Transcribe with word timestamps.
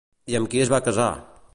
I 0.33 0.37
amb 0.39 0.49
qui 0.53 0.63
es 0.65 0.73
va 0.75 0.81
casar? 0.89 1.09